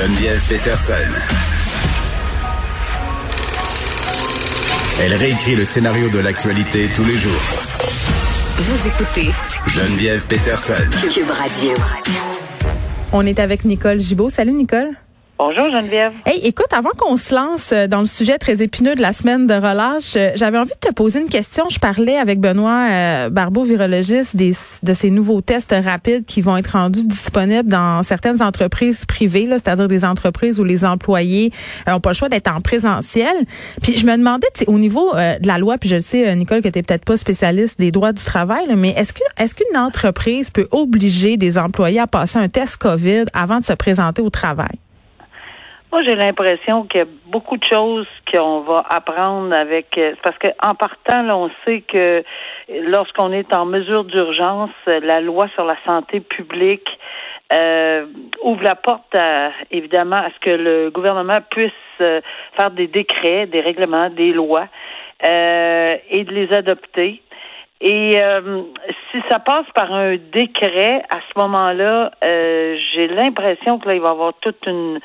Geneviève 0.00 0.42
Peterson. 0.48 0.94
Elle 4.98 5.12
réécrit 5.12 5.56
le 5.56 5.64
scénario 5.66 6.08
de 6.08 6.20
l'actualité 6.20 6.88
tous 6.94 7.04
les 7.04 7.18
jours. 7.18 7.42
Vous 8.56 8.88
écoutez 8.88 9.30
Geneviève 9.66 10.26
Peterson. 10.26 10.72
Cube 11.12 11.30
Radio. 11.30 11.74
On 13.12 13.26
est 13.26 13.38
avec 13.38 13.66
Nicole 13.66 14.00
Gibault. 14.00 14.30
Salut 14.30 14.52
Nicole. 14.52 14.96
Bonjour 15.42 15.70
Geneviève. 15.70 16.12
Hey, 16.26 16.40
écoute, 16.44 16.70
avant 16.70 16.90
qu'on 16.98 17.16
se 17.16 17.34
lance 17.34 17.72
euh, 17.72 17.86
dans 17.86 18.00
le 18.00 18.06
sujet 18.06 18.36
très 18.36 18.60
épineux 18.60 18.94
de 18.94 19.00
la 19.00 19.12
semaine 19.12 19.46
de 19.46 19.54
relâche, 19.54 20.14
euh, 20.14 20.32
j'avais 20.34 20.58
envie 20.58 20.68
de 20.68 20.86
te 20.86 20.92
poser 20.92 21.20
une 21.20 21.30
question. 21.30 21.64
Je 21.70 21.78
parlais 21.78 22.18
avec 22.18 22.40
Benoît 22.40 22.88
euh, 22.90 23.30
Barbeau, 23.30 23.64
virologiste, 23.64 24.36
des, 24.36 24.52
de 24.82 24.92
ces 24.92 25.08
nouveaux 25.08 25.40
tests 25.40 25.74
rapides 25.82 26.26
qui 26.26 26.42
vont 26.42 26.58
être 26.58 26.72
rendus 26.72 27.06
disponibles 27.06 27.70
dans 27.70 28.02
certaines 28.02 28.42
entreprises 28.42 29.06
privées, 29.06 29.48
c'est-à-dire 29.50 29.88
des 29.88 30.04
entreprises 30.04 30.60
où 30.60 30.64
les 30.64 30.84
employés 30.84 31.52
n'ont 31.88 32.00
pas 32.00 32.10
le 32.10 32.16
choix 32.16 32.28
d'être 32.28 32.54
en 32.54 32.60
présentiel. 32.60 33.34
Puis 33.82 33.96
je 33.96 34.04
me 34.04 34.18
demandais, 34.18 34.46
au 34.66 34.78
niveau 34.78 35.10
de 35.14 35.46
la 35.46 35.56
loi, 35.56 35.78
puis 35.78 35.88
je 35.88 36.00
sais, 36.00 36.36
Nicole, 36.36 36.60
que 36.60 36.68
tu 36.68 36.82
peut-être 36.82 37.06
pas 37.06 37.16
spécialiste 37.16 37.78
des 37.78 37.90
droits 37.90 38.12
du 38.12 38.22
travail, 38.22 38.66
là, 38.66 38.76
mais 38.76 38.90
est-ce 38.90 39.14
que 39.14 39.22
est-ce 39.38 39.54
qu'une 39.54 39.78
entreprise 39.78 40.50
peut 40.50 40.68
obliger 40.70 41.38
des 41.38 41.56
employés 41.56 42.00
à 42.00 42.06
passer 42.06 42.38
un 42.38 42.50
test 42.50 42.76
COVID 42.76 43.24
avant 43.32 43.60
de 43.60 43.64
se 43.64 43.72
présenter 43.72 44.20
au 44.20 44.28
travail? 44.28 44.76
Moi, 45.92 46.02
j'ai 46.04 46.14
l'impression 46.14 46.84
qu'il 46.84 47.00
y 47.00 47.02
a 47.02 47.06
beaucoup 47.26 47.56
de 47.56 47.64
choses 47.64 48.06
qu'on 48.30 48.60
va 48.60 48.84
apprendre 48.88 49.52
avec. 49.52 49.98
euh, 49.98 50.14
Parce 50.22 50.38
que 50.38 50.46
en 50.62 50.76
partant, 50.76 51.22
là, 51.22 51.36
on 51.36 51.50
sait 51.64 51.80
que 51.80 52.22
lorsqu'on 52.68 53.32
est 53.32 53.52
en 53.52 53.66
mesure 53.66 54.04
d'urgence, 54.04 54.70
la 54.86 55.20
loi 55.20 55.48
sur 55.54 55.64
la 55.64 55.76
santé 55.84 56.20
publique 56.20 56.88
euh, 57.52 58.06
ouvre 58.44 58.62
la 58.62 58.76
porte, 58.76 59.12
à, 59.16 59.50
évidemment, 59.72 60.16
à 60.16 60.30
ce 60.30 60.38
que 60.40 60.50
le 60.50 60.90
gouvernement 60.90 61.38
puisse 61.50 61.72
euh, 62.00 62.20
faire 62.56 62.70
des 62.70 62.86
décrets, 62.86 63.46
des 63.46 63.60
règlements, 63.60 64.08
des 64.10 64.32
lois 64.32 64.68
euh, 65.24 65.96
et 66.08 66.22
de 66.22 66.32
les 66.32 66.52
adopter. 66.52 67.20
Et 67.80 68.12
euh, 68.18 68.62
si 69.10 69.18
ça 69.30 69.38
passe 69.38 69.64
par 69.74 69.92
un 69.92 70.16
décret, 70.32 71.02
à 71.08 71.16
ce 71.16 71.38
moment-là, 71.38 72.10
euh, 72.22 72.76
j'ai 72.92 73.08
l'impression 73.08 73.78
que 73.78 73.88
là, 73.88 73.94
il 73.94 74.02
va 74.02 74.08
y 74.08 74.10
avoir 74.10 74.34
toute 74.40 74.66
une, 74.66 75.00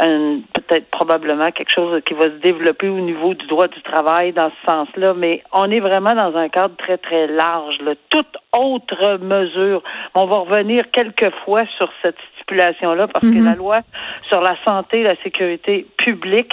une 0.00 0.42
peut-être 0.52 0.90
probablement 0.90 1.52
quelque 1.52 1.72
chose 1.72 2.02
qui 2.04 2.14
va 2.14 2.24
se 2.24 2.40
développer 2.42 2.88
au 2.88 2.98
niveau 2.98 3.34
du 3.34 3.46
droit 3.46 3.68
du 3.68 3.80
travail 3.82 4.32
dans 4.32 4.50
ce 4.50 4.72
sens-là, 4.72 5.14
mais 5.14 5.44
on 5.52 5.70
est 5.70 5.78
vraiment 5.78 6.14
dans 6.14 6.36
un 6.36 6.48
cadre 6.48 6.74
très, 6.76 6.98
très 6.98 7.28
large. 7.28 7.78
Là. 7.82 7.92
Toute 8.10 8.36
autre 8.56 9.18
mesure, 9.18 9.84
on 10.16 10.26
va 10.26 10.38
revenir 10.38 10.90
quelques 10.90 11.32
fois 11.44 11.60
sur 11.76 11.88
cette 12.02 12.18
stipulation-là 12.34 13.06
parce 13.06 13.26
que 13.26 13.44
la 13.44 13.54
loi 13.54 13.80
sur 14.28 14.40
la 14.40 14.56
santé 14.66 15.00
et 15.00 15.04
la 15.04 15.16
sécurité 15.22 15.86
publique 15.96 16.52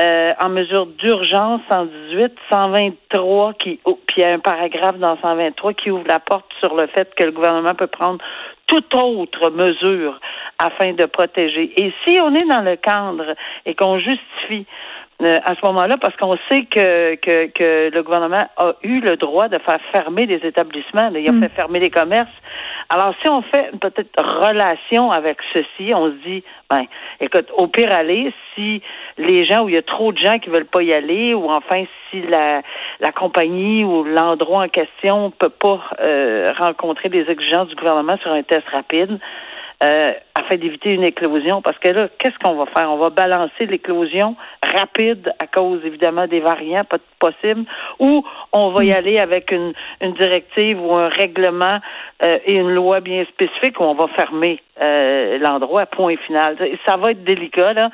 euh, 0.00 0.32
en 0.42 0.48
mesure 0.48 0.86
d'urgence 0.86 1.60
118, 1.70 2.32
123 2.50 3.54
qui 3.54 3.80
oh, 3.84 3.98
puis 4.06 4.18
il 4.18 4.20
y 4.22 4.24
a 4.24 4.32
un 4.32 4.38
paragraphe 4.38 4.98
dans 4.98 5.18
123 5.20 5.74
qui 5.74 5.90
ouvre 5.90 6.06
la 6.08 6.18
porte 6.18 6.50
sur 6.58 6.74
le 6.74 6.86
fait 6.86 7.14
que 7.14 7.24
le 7.24 7.32
gouvernement 7.32 7.74
peut 7.74 7.86
prendre 7.86 8.18
toute 8.66 8.94
autre 8.94 9.50
mesure 9.50 10.18
afin 10.58 10.92
de 10.92 11.04
protéger. 11.06 11.72
Et 11.76 11.92
si 12.06 12.18
on 12.20 12.34
est 12.34 12.46
dans 12.46 12.62
le 12.62 12.76
cadre 12.76 13.34
et 13.66 13.74
qu'on 13.74 13.98
justifie 13.98 14.66
euh, 15.22 15.38
à 15.44 15.54
ce 15.54 15.66
moment-là, 15.66 15.96
parce 16.00 16.16
qu'on 16.16 16.36
sait 16.50 16.64
que, 16.64 17.14
que, 17.16 17.46
que 17.46 17.90
le 17.92 18.02
gouvernement 18.02 18.46
a 18.56 18.74
eu 18.82 19.00
le 19.00 19.16
droit 19.16 19.48
de 19.48 19.58
faire 19.58 19.78
fermer 19.92 20.26
les 20.26 20.46
établissements, 20.46 21.10
il 21.14 21.28
a 21.28 21.32
fait 21.32 21.54
fermer 21.54 21.80
les 21.80 21.90
commerces. 21.90 22.28
Alors, 22.88 23.14
si 23.22 23.30
on 23.30 23.42
fait 23.42 23.70
peut-être 23.80 24.20
relation 24.46 25.10
avec 25.10 25.38
ceci, 25.52 25.92
on 25.94 26.06
se 26.06 26.16
dit, 26.26 26.42
ben, 26.68 26.82
écoute, 27.20 27.48
au 27.56 27.68
pire 27.68 27.92
aller, 27.92 28.32
si 28.54 28.82
les 29.16 29.44
gens 29.44 29.64
où 29.64 29.68
il 29.68 29.74
y 29.74 29.78
a 29.78 29.82
trop 29.82 30.12
de 30.12 30.18
gens 30.18 30.38
qui 30.38 30.50
veulent 30.50 30.64
pas 30.64 30.82
y 30.82 30.92
aller, 30.92 31.34
ou 31.34 31.48
enfin 31.48 31.84
si 32.10 32.22
la, 32.22 32.62
la 32.98 33.12
compagnie 33.12 33.84
ou 33.84 34.02
l'endroit 34.04 34.64
en 34.64 34.68
question 34.68 35.30
peut 35.30 35.50
pas 35.50 35.80
euh, 36.00 36.48
rencontrer 36.58 37.08
des 37.08 37.30
exigences 37.30 37.68
du 37.68 37.76
gouvernement 37.76 38.16
sur 38.18 38.32
un 38.32 38.42
test 38.42 38.66
rapide, 38.68 39.20
euh, 39.82 40.12
afin 40.34 40.56
d'éviter 40.56 40.90
une 40.90 41.04
éclosion. 41.04 41.62
Parce 41.62 41.78
que 41.78 41.88
là, 41.88 42.08
qu'est-ce 42.18 42.38
qu'on 42.38 42.56
va 42.56 42.66
faire? 42.66 42.90
On 42.90 42.98
va 42.98 43.10
balancer 43.10 43.66
l'éclosion 43.66 44.36
rapide 44.62 45.32
à 45.38 45.46
cause, 45.46 45.80
évidemment, 45.84 46.26
des 46.26 46.40
variants 46.40 46.84
pas 46.84 46.98
possibles, 47.18 47.64
ou 47.98 48.24
on 48.52 48.70
va 48.70 48.84
y 48.84 48.92
aller 48.92 49.18
avec 49.18 49.50
une, 49.52 49.72
une 50.00 50.14
directive 50.14 50.80
ou 50.80 50.96
un 50.96 51.08
règlement 51.08 51.80
euh, 52.22 52.38
et 52.44 52.54
une 52.54 52.70
loi 52.70 53.00
bien 53.00 53.24
spécifique 53.24 53.80
où 53.80 53.84
on 53.84 53.94
va 53.94 54.08
fermer 54.08 54.60
euh, 54.80 55.38
l'endroit, 55.38 55.86
point 55.86 56.16
final. 56.26 56.56
Ça 56.86 56.96
va 56.96 57.10
être 57.12 57.24
délicat, 57.24 57.72
là. 57.72 57.90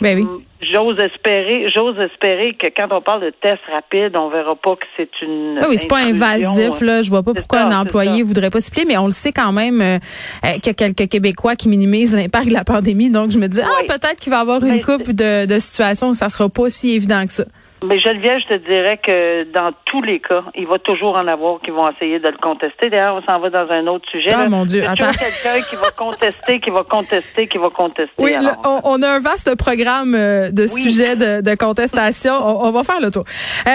Ben 0.00 0.18
oui. 0.18 0.26
J'ose 0.72 0.96
espérer, 1.00 1.70
j'ose 1.74 1.98
espérer 1.98 2.54
que 2.54 2.68
quand 2.68 2.88
on 2.92 3.00
parle 3.00 3.22
de 3.22 3.30
test 3.30 3.60
rapide, 3.70 4.16
on 4.16 4.28
verra 4.28 4.54
pas 4.54 4.76
que 4.76 4.86
c'est 4.96 5.10
une. 5.20 5.58
Oui, 5.60 5.66
oui 5.70 5.78
c'est 5.78 5.88
pas 5.88 5.98
invasif 5.98 6.80
là. 6.80 7.02
Je 7.02 7.10
vois 7.10 7.22
pas 7.22 7.34
pourquoi 7.34 7.58
ça, 7.60 7.66
un 7.66 7.80
employé 7.80 8.22
voudrait 8.22 8.50
pas 8.50 8.60
s'y 8.60 8.70
plier, 8.70 8.84
mais 8.86 8.96
on 8.96 9.06
le 9.06 9.12
sait 9.12 9.32
quand 9.32 9.52
même 9.52 9.80
euh, 9.80 9.98
euh, 10.44 10.52
qu'il 10.54 10.66
y 10.66 10.70
a 10.70 10.74
quelques 10.74 11.08
Québécois 11.08 11.56
qui 11.56 11.68
minimisent 11.68 12.14
l'impact 12.14 12.48
de 12.48 12.52
la 12.52 12.64
pandémie. 12.64 13.10
Donc 13.10 13.32
je 13.32 13.38
me 13.38 13.48
dis 13.48 13.60
ah 13.60 13.68
Oui. 13.80 13.86
peut-être 13.86 14.20
qu'il 14.20 14.30
va 14.30 14.38
y 14.38 14.40
avoir 14.40 14.64
une 14.64 14.76
Mais 14.76 14.80
coupe 14.80 15.10
de, 15.10 15.46
de 15.46 15.58
situations 15.58 16.10
où 16.10 16.14
ça 16.14 16.28
sera 16.28 16.48
pas 16.48 16.68
si 16.68 16.92
évident 16.92 17.26
que 17.26 17.32
ça. 17.32 17.44
Mais 17.84 17.98
Geneviève, 18.00 18.38
je 18.48 18.54
te 18.54 18.66
dirais 18.66 18.98
que 19.04 19.44
dans 19.52 19.72
tous 19.86 20.02
les 20.02 20.20
cas, 20.20 20.44
il 20.54 20.66
va 20.66 20.78
toujours 20.78 21.16
en 21.18 21.26
avoir 21.26 21.60
qui 21.60 21.70
vont 21.70 21.90
essayer 21.90 22.18
de 22.20 22.28
le 22.28 22.36
contester. 22.38 22.90
D'ailleurs, 22.90 23.16
on 23.16 23.30
s'en 23.30 23.40
va 23.40 23.50
dans 23.50 23.68
un 23.70 23.86
autre 23.88 24.08
sujet. 24.10 24.30
Ah, 24.34 24.48
mon 24.48 24.64
Dieu, 24.64 24.80
Il 24.80 24.84
y 24.84 24.86
a 24.86 24.92
toujours 24.92 25.08
attends. 25.08 25.18
quelqu'un 25.24 25.60
qui 25.68 25.76
va 25.76 25.90
contester, 25.90 26.60
qui 26.60 26.70
va 26.70 26.84
contester, 26.84 27.48
qui 27.48 27.58
va 27.58 27.70
contester. 27.70 28.12
Oui, 28.18 28.32
le- 28.40 28.48
on, 28.68 28.80
on 28.84 29.02
a 29.02 29.08
un 29.08 29.20
vaste 29.20 29.56
programme 29.56 30.14
euh, 30.14 30.50
de 30.50 30.62
Oui. 30.62 30.80
sujets 30.82 31.16
de, 31.16 31.40
de 31.40 31.54
contestation. 31.56 32.34
On, 32.34 32.68
on 32.68 32.70
va 32.72 32.84
faire 32.84 33.00
le 33.00 33.10
tour. 33.10 33.24
Euh, 33.66 33.70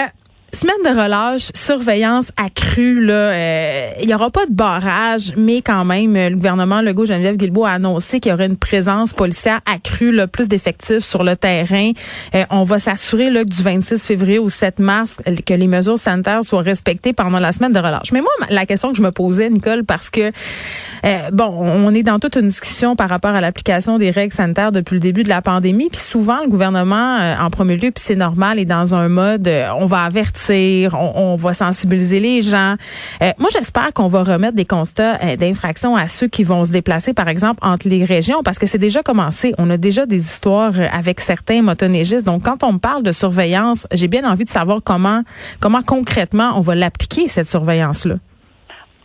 Semaine 0.50 0.76
de 0.82 0.98
relâche, 0.98 1.50
surveillance 1.54 2.28
accrue, 2.38 3.04
là, 3.04 3.12
euh, 3.12 3.90
il 4.02 4.08
y 4.08 4.14
aura 4.14 4.30
pas 4.30 4.46
de 4.46 4.52
barrage, 4.52 5.34
mais 5.36 5.60
quand 5.60 5.84
même, 5.84 6.16
euh, 6.16 6.30
le 6.30 6.36
gouvernement 6.36 6.80
Legault, 6.80 7.04
Geneviève 7.04 7.36
Guilbeault 7.36 7.66
a 7.66 7.72
annoncé 7.72 8.18
qu'il 8.18 8.30
y 8.30 8.32
aurait 8.32 8.46
une 8.46 8.56
présence 8.56 9.12
policière 9.12 9.60
accrue, 9.70 10.26
plus 10.26 10.48
d'effectifs 10.48 11.04
sur 11.04 11.22
le 11.22 11.36
terrain. 11.36 11.92
Euh, 12.34 12.44
on 12.48 12.64
va 12.64 12.78
s'assurer 12.78 13.28
là, 13.28 13.44
que 13.44 13.50
du 13.50 13.62
26 13.62 14.06
février 14.06 14.38
au 14.38 14.48
7 14.48 14.78
mars, 14.78 15.18
euh, 15.28 15.36
que 15.44 15.52
les 15.52 15.66
mesures 15.66 15.98
sanitaires 15.98 16.42
soient 16.42 16.62
respectées 16.62 17.12
pendant 17.12 17.40
la 17.40 17.52
semaine 17.52 17.74
de 17.74 17.78
relâche. 17.78 18.10
Mais 18.12 18.22
moi, 18.22 18.30
la 18.48 18.64
question 18.64 18.90
que 18.90 18.96
je 18.96 19.02
me 19.02 19.10
posais, 19.10 19.50
Nicole, 19.50 19.84
parce 19.84 20.08
que 20.08 20.32
euh, 21.04 21.30
bon, 21.30 21.44
on 21.44 21.94
est 21.94 22.02
dans 22.02 22.18
toute 22.18 22.36
une 22.36 22.48
discussion 22.48 22.96
par 22.96 23.10
rapport 23.10 23.32
à 23.32 23.40
l'application 23.42 23.98
des 23.98 24.10
règles 24.10 24.32
sanitaires 24.32 24.72
depuis 24.72 24.94
le 24.94 25.00
début 25.00 25.24
de 25.24 25.28
la 25.28 25.42
pandémie. 25.42 25.88
Puis 25.90 26.00
souvent, 26.00 26.42
le 26.42 26.48
gouvernement, 26.48 27.18
euh, 27.20 27.34
en 27.38 27.50
premier 27.50 27.76
lieu, 27.76 27.90
puis 27.90 28.02
c'est 28.04 28.16
normal, 28.16 28.58
est 28.58 28.64
dans 28.64 28.94
un 28.94 29.08
mode, 29.08 29.48
on 29.78 29.86
va 29.86 30.02
avertir, 30.02 30.37
on, 30.92 31.12
on 31.32 31.36
va 31.36 31.52
sensibiliser 31.54 32.20
les 32.20 32.42
gens. 32.42 32.74
Euh, 33.22 33.32
moi, 33.38 33.50
j'espère 33.52 33.92
qu'on 33.92 34.08
va 34.08 34.22
remettre 34.22 34.54
des 34.56 34.64
constats 34.64 35.16
euh, 35.22 35.36
d'infraction 35.36 35.96
à 35.96 36.06
ceux 36.06 36.28
qui 36.28 36.44
vont 36.44 36.64
se 36.64 36.70
déplacer, 36.72 37.14
par 37.14 37.28
exemple, 37.28 37.60
entre 37.62 37.88
les 37.88 38.04
régions, 38.04 38.42
parce 38.44 38.58
que 38.58 38.66
c'est 38.66 38.78
déjà 38.78 39.02
commencé. 39.02 39.54
On 39.58 39.68
a 39.70 39.76
déjà 39.76 40.06
des 40.06 40.20
histoires 40.20 40.72
euh, 40.78 40.86
avec 40.92 41.20
certains 41.20 41.62
motoneigistes. 41.62 42.26
Donc, 42.26 42.44
quand 42.44 42.62
on 42.62 42.72
me 42.74 42.78
parle 42.78 43.02
de 43.02 43.12
surveillance, 43.12 43.86
j'ai 43.92 44.08
bien 44.08 44.24
envie 44.30 44.44
de 44.44 44.50
savoir 44.50 44.80
comment, 44.84 45.22
comment 45.60 45.82
concrètement 45.82 46.52
on 46.56 46.60
va 46.60 46.74
l'appliquer, 46.74 47.28
cette 47.28 47.48
surveillance-là. 47.48 48.16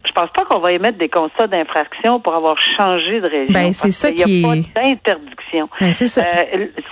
je 0.05 0.11
pense 0.11 0.29
pas 0.35 0.45
qu'on 0.45 0.59
va 0.59 0.71
émettre 0.73 0.97
des 0.99 1.09
constats 1.09 1.47
d'infraction 1.47 2.19
pour 2.19 2.35
avoir 2.35 2.55
changé 2.77 3.19
de 3.21 3.27
région. 3.27 3.53
Ben, 3.53 3.73
c'est 3.73 3.91
ça 3.91 4.11
qui 4.11 4.25
n'y 4.25 4.45
a 4.45 4.55
est- 4.55 4.63
pas 4.73 4.81
d'interdiction. 4.81 5.69
Ben, 5.79 5.91
c'est 5.93 6.07
ça. 6.07 6.23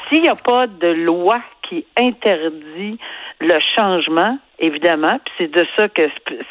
S'il 0.10 0.22
n'y 0.24 0.30
a 0.30 0.36
pas 0.36 0.66
de 0.68 0.88
loi 0.88 1.40
qui 1.72 1.86
interdit 1.98 3.00
le 3.40 3.58
changement, 3.78 4.38
évidemment, 4.60 5.20
puis 5.24 5.34
c'est 5.38 5.52
de 5.52 5.66
ça 5.78 5.88
que 5.88 6.02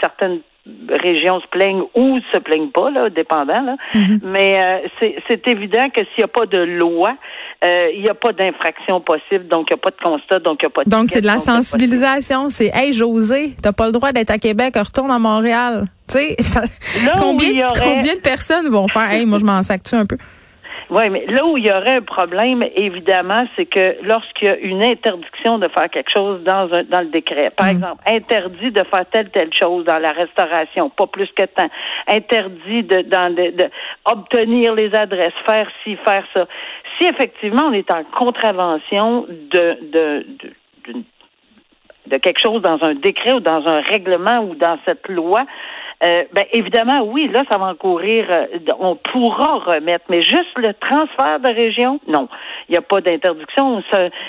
certaines 0.00 0.40
régions 0.88 1.40
se 1.40 1.46
plaignent 1.48 1.82
ou 1.94 2.18
se 2.32 2.38
plaignent 2.38 2.70
pas, 2.70 2.90
là, 2.90 3.10
dépendant. 3.10 3.60
Là. 3.60 3.76
Mm-hmm. 3.94 4.20
Mais 4.22 4.82
euh, 5.02 5.10
c'est 5.28 5.46
évident 5.48 5.88
que 5.90 6.00
s'il 6.00 6.18
n'y 6.18 6.24
a 6.24 6.28
pas 6.28 6.46
de 6.46 6.58
loi, 6.58 7.16
euh, 7.64 7.90
il 7.94 8.02
n'y 8.02 8.08
a 8.08 8.14
pas 8.14 8.32
d'infraction 8.32 9.00
possible, 9.00 9.48
donc 9.48 9.68
il 9.70 9.74
n'y 9.74 9.80
a 9.80 9.82
pas 9.82 9.90
de 9.90 10.02
constat, 10.02 10.38
donc 10.38 10.58
il 10.62 10.66
n'y 10.66 10.70
a 10.70 10.70
pas 10.70 10.84
de 10.84 10.90
Donc, 10.90 11.08
c'est 11.10 11.20
de 11.20 11.26
la 11.26 11.38
sensibilisation. 11.38 12.48
C'est, 12.48 12.70
hey, 12.74 12.92
José, 12.92 13.54
t'as 13.62 13.72
pas 13.72 13.86
le 13.86 13.92
droit 13.92 14.12
d'être 14.12 14.30
à 14.30 14.38
Québec, 14.38 14.74
retourne 14.76 15.10
à 15.10 15.18
Montréal. 15.18 15.84
Tu 16.08 16.18
sais, 16.18 16.36
combien, 17.18 17.66
aurait- 17.66 17.80
combien 17.80 18.14
de 18.14 18.20
personnes 18.20 18.68
vont 18.68 18.88
faire, 18.88 19.10
hey, 19.10 19.26
moi, 19.26 19.38
je 19.38 19.44
m'en 19.44 19.62
sac-tu 19.62 19.94
un 19.94 20.06
peu? 20.06 20.16
Oui, 20.90 21.08
mais 21.08 21.24
là 21.26 21.46
où 21.46 21.56
il 21.56 21.64
y 21.66 21.70
aurait 21.70 21.96
un 21.96 22.02
problème, 22.02 22.62
évidemment, 22.74 23.46
c'est 23.54 23.66
que 23.66 23.96
lorsqu'il 24.02 24.48
y 24.48 24.50
a 24.50 24.56
une 24.58 24.82
interdiction 24.84 25.58
de 25.58 25.68
faire 25.68 25.88
quelque 25.88 26.10
chose 26.10 26.42
dans 26.42 26.72
un 26.74 26.82
dans 26.84 27.00
le 27.00 27.06
décret, 27.06 27.50
par 27.50 27.66
Mm. 27.66 27.70
exemple, 27.70 28.02
interdit 28.06 28.70
de 28.72 28.82
faire 28.84 29.06
telle 29.12 29.30
telle 29.30 29.52
chose 29.54 29.84
dans 29.84 29.98
la 29.98 30.10
restauration, 30.12 30.90
pas 30.90 31.06
plus 31.06 31.28
que 31.36 31.44
tant, 31.46 31.70
interdit 32.08 32.82
de 32.82 33.02
dans 33.02 33.32
de, 33.32 33.50
de 33.50 33.70
obtenir 34.04 34.74
les 34.74 34.92
adresses, 34.94 35.32
faire 35.46 35.68
ci, 35.84 35.96
faire 36.04 36.24
ça. 36.34 36.46
Si 36.98 37.06
effectivement 37.06 37.66
on 37.68 37.72
est 37.72 37.90
en 37.92 38.02
contravention 38.04 39.26
de 39.28 39.78
de, 39.92 40.26
de 40.40 40.46
d'une- 40.84 41.04
de 42.06 42.16
quelque 42.16 42.40
chose 42.40 42.62
dans 42.62 42.82
un 42.82 42.94
décret 42.94 43.34
ou 43.34 43.40
dans 43.40 43.64
un 43.68 43.80
règlement 43.82 44.40
ou 44.40 44.56
dans 44.56 44.76
cette 44.84 45.06
loi, 45.08 45.44
euh, 46.02 46.22
ben 46.32 46.44
évidemment, 46.52 47.02
oui, 47.04 47.28
là, 47.32 47.44
ça 47.50 47.58
va 47.58 47.66
encourir, 47.66 48.24
euh, 48.30 48.46
on 48.78 48.96
pourra 48.96 49.56
remettre, 49.58 50.06
mais 50.08 50.22
juste 50.22 50.56
le 50.56 50.72
transfert 50.74 51.40
de 51.40 51.54
région, 51.54 52.00
non. 52.08 52.26
Il 52.68 52.72
n'y 52.72 52.78
a 52.78 52.82
pas 52.82 53.00
d'interdiction. 53.02 53.82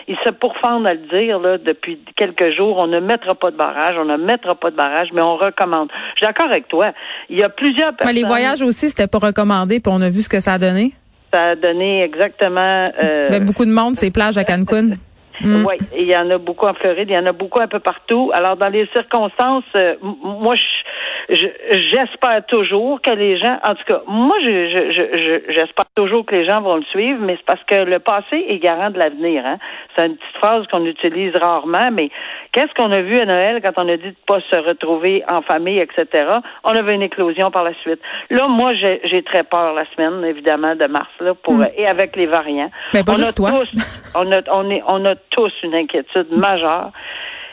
Ils 0.08 0.18
se 0.26 0.32
pourfendent 0.32 0.88
à 0.90 0.94
le 0.94 1.08
dire 1.08 1.40
là, 1.40 1.58
depuis 1.58 1.98
quelques 2.18 2.52
jours. 2.58 2.78
On 2.84 2.88
ne 2.88 3.00
mettra 3.00 3.36
pas 3.36 3.52
de 3.52 3.56
barrage, 3.56 3.96
on 3.98 4.04
ne 4.06 4.18
mettra 4.18 4.56
pas 4.56 4.70
de 4.72 4.76
barrage, 4.76 5.10
mais 5.14 5.22
on 5.22 5.38
recommande. 5.38 5.90
Je 6.16 6.26
suis 6.26 6.28
d'accord 6.28 6.48
avec 6.50 6.68
toi. 6.68 6.92
Il 7.30 7.40
y 7.40 7.44
a 7.44 7.50
plusieurs 7.50 7.92
Mais 7.92 7.98
personnes. 7.98 8.16
les 8.16 8.24
voyages 8.24 8.62
aussi, 8.62 8.90
c'était 8.90 9.08
pas 9.08 9.20
recommandé, 9.20 9.80
puis 9.80 9.94
on 9.96 10.02
a 10.02 10.10
vu 10.10 10.22
ce 10.22 10.30
que 10.30 10.40
ça 10.42 10.54
a 10.54 10.58
donné. 10.58 10.92
Ça 11.34 11.52
a 11.52 11.56
donné 11.56 12.04
exactement. 12.04 12.92
euh, 13.02 13.30
Mais 13.32 13.40
beaucoup 13.40 13.64
de 13.66 13.72
monde, 13.72 13.96
ces 13.96 14.12
plages 14.12 14.38
à 14.38 14.44
Cancun. 14.44 14.90
Mm. 15.44 15.66
Oui, 15.66 15.76
il 15.98 16.08
y 16.12 16.16
en 16.16 16.30
a 16.30 16.38
beaucoup 16.38 16.66
en 16.68 16.74
Floride, 16.74 17.10
il 17.10 17.16
y 17.16 17.20
en 17.20 17.26
a 17.26 17.32
beaucoup 17.32 17.60
un 17.60 17.68
peu 17.68 17.80
partout. 17.80 18.32
Alors, 18.34 18.56
dans 18.58 18.70
les 18.70 18.88
circonstances, 18.96 19.64
euh, 19.76 19.96
moi, 20.02 20.56
je- 20.56 21.36
je- 21.36 21.80
j'espère 21.92 22.46
toujours 22.48 23.02
que 23.02 23.12
les 23.12 23.38
gens, 23.38 23.58
en 23.64 23.76
tout 23.76 23.84
cas, 23.88 24.02
moi, 24.08 24.36
je, 24.44 24.70
je, 24.70 24.92
je- 24.92 25.18
je- 25.18 25.54
j'espère 25.54 25.86
toujours 25.96 26.26
que 26.26 26.36
les 26.36 26.46
gens 26.48 26.62
vont 26.62 26.76
le 26.76 26.84
suivre, 26.84 27.20
mais 27.22 27.36
c'est 27.38 27.46
parce 27.46 27.64
que 27.66 27.76
le 27.76 28.00
passé 28.00 28.46
est 28.50 28.60
garant 28.60 28.90
de 28.90 29.00
l'avenir. 29.00 29.44
Hein? 29.46 29.58
C'est 29.96 30.08
une 30.08 30.16
petite 30.18 30.38
phrase 30.38 30.66
qu'on 30.72 30.86
utilise 30.86 31.34
rarement, 31.42 31.90
mais 31.92 32.10
qu'est-ce 32.52 32.74
qu'on 32.76 32.92
a 32.92 33.02
vu 33.02 33.18
à 33.18 33.26
Noël 33.26 33.62
quand 33.64 33.84
on 33.84 33.90
a 33.90 33.98
dit 33.98 34.10
de 34.10 34.16
pas 34.28 34.40
se 34.50 34.56
retrouver 34.58 35.24
en 35.32 35.42
famille, 35.42 35.80
etc. 35.80 36.06
On 36.64 36.72
avait 36.76 36.96
une 36.96 37.02
éclosion 37.02 37.50
par 37.52 37.64
la 37.64 37.74
suite. 37.82 38.00
Là, 38.30 38.48
moi, 38.48 38.74
j'ai, 38.74 39.02
j'ai 39.06 39.24
très 39.24 39.44
peur 39.44 39.74
la 39.74 39.86
semaine, 39.96 40.24
évidemment, 40.26 40.76
de 40.76 40.86
mars, 40.86 41.10
là, 41.20 41.34
pour 41.34 41.56
Mm. 41.56 41.68
et 41.78 41.88
avec 41.88 42.16
les 42.16 42.26
variants. 42.28 42.72
Mais 42.94 43.04
pas 43.04 43.14
on 43.14 43.16
juste 43.16 43.30
a 43.30 43.34
toi. 43.34 43.50
tous, 43.52 43.70
on 44.16 44.32
a, 44.32 44.42
on 44.52 44.70
est, 44.70 44.84
on 44.88 45.06
a 45.06 45.16
tous 45.32 45.52
une 45.64 45.74
inquiétude 45.74 46.28
majeure. 46.32 46.92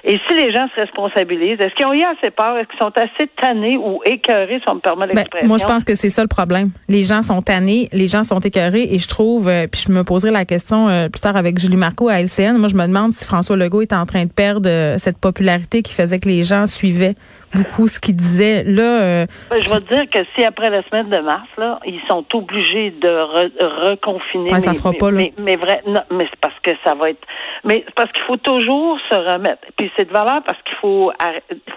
Et 0.05 0.19
si 0.29 0.35
les 0.35 0.53
gens 0.53 0.69
se 0.75 0.81
responsabilisent, 0.81 1.61
est-ce 1.61 1.75
qu'ils 1.75 1.87
ont 1.87 1.93
eu 1.93 2.05
assez 2.05 2.31
peur? 2.31 2.57
Est-ce 2.57 2.69
qu'ils 2.69 2.79
sont 2.79 2.93
assez 2.97 3.29
tannés 3.41 3.77
ou 3.77 4.01
écœurés, 4.05 4.61
si 4.61 4.71
on 4.71 4.77
me 4.77 4.81
permet 4.81 5.07
Ben, 5.09 5.17
l'expression? 5.17 5.49
moi, 5.49 5.59
je 5.59 5.65
pense 5.65 5.83
que 5.85 5.97
c'est 5.97 6.09
ça 6.09 6.23
le 6.23 6.29
problème. 6.29 6.71
Les 6.89 7.03
gens 7.05 7.21
sont 7.21 7.43
tannés, 7.43 7.89
les 7.93 8.07
gens 8.07 8.23
sont 8.23 8.39
écœurés, 8.39 8.89
et 8.93 8.99
je 8.99 9.09
trouve, 9.09 9.49
euh, 9.49 9.67
puis 9.67 9.83
je 9.87 9.93
me 9.93 10.05
poserai 10.05 10.31
la 10.31 10.45
question 10.45 10.89
euh, 10.89 11.09
plus 11.09 11.21
tard 11.21 11.37
avec 11.37 11.59
Julie 11.59 11.77
Marco 11.77 12.09
à 12.09 12.21
LCN. 12.23 12.59
Moi, 12.59 12.69
je 12.69 12.77
me 12.77 12.87
demande 12.87 13.13
si 13.13 13.25
François 13.25 13.57
Legault 13.57 13.83
est 13.83 13.93
en 13.93 14.07
train 14.07 14.25
de 14.25 14.31
perdre 14.31 14.69
euh, 14.69 14.99
cette 14.99 15.19
popularité 15.19 15.83
qui 15.83 15.93
faisait 15.93 16.21
que 16.21 16.29
les 16.29 16.45
gens 16.45 16.67
suivaient 16.69 17.17
beaucoup 17.55 17.89
ce 17.89 17.99
qu'il 18.01 18.15
disait. 18.17 18.63
Là, 18.65 18.83
euh, 19.01 19.27
Ben, 19.51 19.61
je 19.61 19.69
vais 19.71 19.81
te 19.81 19.95
dire 19.95 20.05
que 20.13 20.19
si 20.35 20.45
après 20.45 20.71
la 20.71 20.83
semaine 20.85 21.09
de 21.09 21.19
mars, 21.19 21.49
là, 21.57 21.81
ils 21.87 22.01
sont 22.09 22.25
obligés 22.35 22.91
de 22.91 23.09
re- 23.09 23.91
reconfiner. 23.91 24.53
Ouais, 24.53 24.61
ça 24.61 24.73
mais, 24.73 24.77
fera 24.79 24.91
mais- 24.93 24.99
pas, 24.99 25.11
là. 25.11 25.17
Mais, 25.19 25.33
mais 25.39 25.57
vrai, 25.57 25.83
non, 25.87 26.01
mais 26.11 26.27
c'est 26.31 26.41
parce 26.41 26.59
que 26.63 26.71
ça 26.85 26.95
va 26.95 27.11
être. 27.11 27.27
Mais 27.65 27.83
c'est 27.87 27.95
parce 27.95 28.13
qu'il 28.13 28.23
faut 28.23 28.37
toujours 28.37 28.99
se 29.11 29.15
remettre. 29.15 29.63
Puis 29.77 29.91
c'est 29.97 30.05
de 30.07 30.13
valeur 30.13 30.43
parce 30.47 30.61
qu'il 30.63 30.77
faut, 30.81 31.13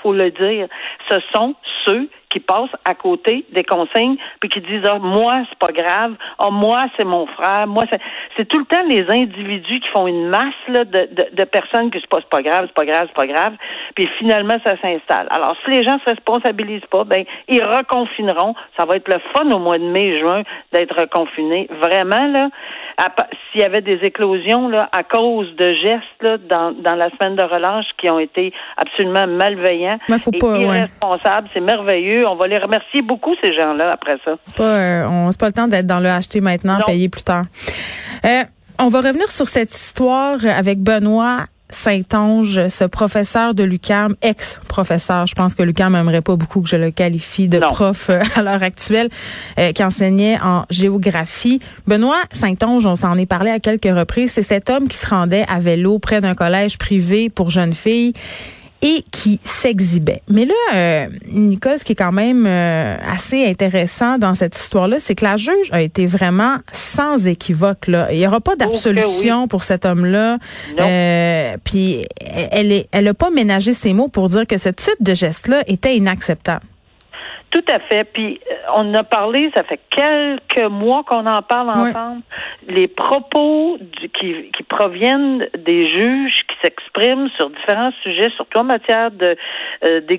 faut 0.02 0.14
le 0.14 0.32
dire. 0.32 0.68
Ce 1.10 1.16
sont 1.34 1.56
ceux 1.86 2.10
qui 2.32 2.40
passent 2.40 2.76
à 2.86 2.96
côté 2.96 3.46
des 3.52 3.64
consignes 3.64 4.16
puis 4.40 4.50
qui 4.50 4.62
disent 4.62 4.84
ah, 4.86 4.98
moi 5.00 5.44
c'est 5.50 5.60
pas 5.60 5.72
grave. 5.72 6.16
Ah 6.40 6.50
moi 6.50 6.86
c'est 6.98 7.04
mon 7.04 7.28
frère. 7.28 7.68
Moi 7.68 7.84
c'est 7.90 8.00
c'est 8.38 8.48
tout 8.48 8.58
le 8.58 8.66
temps 8.66 8.84
les 8.88 9.06
individus 9.10 9.80
qui 9.82 9.90
font 9.90 10.08
une 10.08 10.28
masse 10.28 10.54
là, 10.68 10.86
de, 10.86 11.10
de, 11.12 11.28
de 11.34 11.44
personnes 11.44 11.92
que 11.92 12.00
c'est 12.00 12.10
pas 12.10 12.20
c'est 12.22 12.30
pas 12.30 12.42
grave 12.42 12.66
c'est 12.68 12.74
pas 12.74 12.86
grave 12.86 13.08
c'est 13.08 13.28
pas 13.28 13.28
grave. 13.28 13.54
Puis 13.96 14.10
finalement 14.18 14.58
ça 14.66 14.76
s'installe. 14.82 15.28
Alors 15.30 15.56
si 15.64 15.72
les 15.72 15.84
gens 15.84 16.00
se 16.00 16.10
responsabilisent 16.10 16.90
pas 16.90 17.04
ben 17.04 17.24
ils 17.48 17.64
reconfineront. 17.64 18.56
Ça 18.80 18.86
va 18.86 18.96
être 18.96 19.10
le 19.10 19.20
fun 19.34 19.50
au 19.52 19.60
mois 19.60 19.78
de 19.78 19.84
mai 19.84 20.20
juin 20.20 20.44
d'être 20.72 21.00
reconfinés. 21.00 21.68
Vraiment 21.82 22.26
là 22.28 22.50
s'il 23.52 23.62
y 23.62 23.64
avait 23.64 23.82
des 23.82 24.00
éclosions 24.04 24.70
là 24.70 24.90
à 24.92 25.04
cause 25.04 25.54
de 25.56 25.74
gestes 25.74 26.22
là, 26.22 26.38
dans 26.38 26.72
dans 26.72 26.96
la 26.96 27.10
semaine 27.12 27.36
de 27.36 27.44
relâche 27.44 27.86
qui 27.98 28.10
ont 28.10 28.20
été 28.20 28.54
absolument 28.78 29.28
malveillants 29.28 29.98
faut 30.20 30.32
et 30.34 30.38
pas, 30.38 30.52
ouais. 30.54 30.62
irresponsables 30.62 31.50
c'est 31.54 31.62
merveilleux 31.62 32.21
on 32.26 32.36
va 32.36 32.48
les 32.48 32.58
remercier 32.58 33.02
beaucoup 33.02 33.34
ces 33.44 33.54
gens-là 33.54 33.92
après 33.94 34.18
ça 34.24 34.32
c'est 34.44 34.56
pas, 34.56 34.64
euh, 34.64 35.06
on, 35.08 35.32
pas 35.34 35.48
le 35.48 35.54
temps 35.54 35.68
d'être 35.68 35.88
dans 35.88 36.00
le 36.00 36.10
acheter 36.10 36.42
maintenant, 36.42 36.78
Non. 36.80 36.86
payer 36.86 37.10
plus 37.10 37.24
tard. 37.24 37.46
Euh, 38.26 38.44
on 38.80 38.90
va 38.90 39.00
revenir 39.02 39.30
sur 39.30 39.48
cette 39.48 39.74
histoire 39.74 40.38
avec 40.46 40.80
Benoît 40.80 41.46
Saint-Onge, 41.70 42.68
ce 42.68 42.84
professeur 42.84 43.54
de 43.54 43.64
l'UCAM, 43.64 44.16
ex-professeur. 44.22 45.26
Je 45.26 45.34
pense 45.36 45.56
que 45.56 45.64
l'UCAM 45.64 45.96
aimerait 45.96 46.22
pas 46.22 46.36
beaucoup 46.36 46.62
que 46.62 46.68
je 46.70 46.76
le 46.76 46.92
qualifie 46.92 47.48
de 47.48 47.60
Non. 47.60 47.70
prof 47.70 48.10
euh, 48.10 48.20
à 48.36 48.44
l'heure 48.44 48.62
actuelle, 48.62 49.08
euh, 49.58 49.72
qui 49.72 49.84
enseignait 49.84 50.38
en 50.44 50.66
géographie. 50.70 51.60
Benoît 51.88 52.20
Saint-Onge, 52.32 52.86
on 52.86 52.96
s'en 52.98 53.18
est 53.18 53.26
parlé 53.26 53.52
à 53.52 53.60
quelques 53.60 53.86
reprises, 53.86 54.32
c'est 54.34 54.44
cet 54.44 54.70
homme 54.70 54.88
qui 54.88 54.98
se 54.98 55.08
rendait 55.10 55.46
à 55.48 55.60
vélo 55.60 55.98
près 55.98 56.20
d'un 56.22 56.36
collège 56.36 56.78
privé 56.78 57.30
pour 57.30 57.50
jeunes 57.52 57.74
filles 57.74 58.14
et 58.82 59.04
qui 59.12 59.40
s'exhibait. 59.44 60.22
Mais 60.28 60.46
là, 60.46 60.54
euh, 60.74 61.08
Nicole, 61.28 61.78
ce 61.78 61.84
qui 61.84 61.92
est 61.92 61.96
quand 61.96 62.12
même 62.12 62.46
euh, 62.48 62.98
assez 63.08 63.46
intéressant 63.46 64.18
dans 64.18 64.34
cette 64.34 64.56
histoire-là, 64.56 64.98
c'est 65.00 65.16
que 65.16 65.24
la 65.24 65.36
juge 65.36 65.70
a 65.72 65.82
été 65.82 66.06
vraiment 66.06 66.58
sans 66.72 67.28
équivoque. 67.28 67.88
Là. 67.88 68.12
Il 68.12 68.18
n'y 68.18 68.28
aura 68.28 68.42
pas 68.42 68.56
d'absolution 68.56 69.48
pour 69.48 69.64
cet 69.64 69.86
homme-là. 69.86 70.38
Euh, 70.80 71.58
puis 71.64 72.06
elle 72.52 72.72
est, 72.72 72.88
elle 72.92 73.08
a 73.08 73.14
pas 73.14 73.30
ménagé 73.30 73.74
ses 73.74 73.94
mots 73.94 74.08
pour 74.08 74.30
dire 74.30 74.48
que 74.48 74.58
ce 74.58 74.70
type 74.70 75.02
de 75.02 75.14
geste-là 75.14 75.64
était 75.68 75.96
inacceptable. 75.96 76.66
Tout 77.52 77.66
à 77.70 77.80
fait. 77.80 78.06
Puis 78.06 78.40
euh, 78.50 78.56
on 78.76 78.94
a 78.94 79.04
parlé, 79.04 79.52
ça 79.56 79.64
fait 79.64 79.80
quelques 79.90 80.70
mois 80.70 81.04
qu'on 81.04 81.26
en 81.26 81.42
parle 81.42 81.70
ensemble. 81.70 82.22
Les 82.68 82.88
propos 82.88 83.78
du- 83.80 84.08
qui, 84.10 84.50
qui 84.56 84.64
proviennent 84.64 85.48
des 85.58 85.88
juges 85.90 86.44
qui 86.48 86.56
s'expriment 86.64 87.30
sur 87.36 87.50
différents 87.50 87.92
sujets, 88.04 88.30
surtout 88.38 88.60
en 88.60 88.64
matière 88.64 89.12
de 89.12 89.36
euh, 89.86 90.00
de, 90.02 90.18